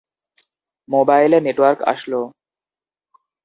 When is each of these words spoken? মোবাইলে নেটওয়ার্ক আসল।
মোবাইলে 0.89 1.37
নেটওয়ার্ক 1.45 1.79
আসল। 1.91 2.13